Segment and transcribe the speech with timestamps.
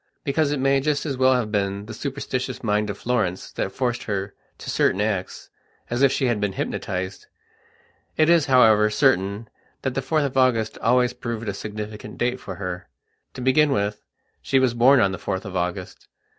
[0.23, 4.05] Because it may just as well have been the superstitious mind of Florence that forced
[4.05, 5.51] her to certain acts,
[5.91, 7.27] as if she had been hypnotized.
[8.17, 9.47] It is, however, certain
[9.83, 12.89] that the 4th of August always proved a significant date for her.
[13.35, 14.01] To begin with,
[14.41, 16.07] she was born on the 4th of August.